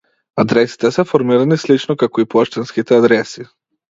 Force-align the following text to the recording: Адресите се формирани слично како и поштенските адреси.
Адресите 0.43 0.89
се 0.95 1.05
формирани 1.09 1.59
слично 1.65 1.97
како 2.05 2.25
и 2.25 2.27
поштенските 2.35 2.99
адреси. 3.01 3.49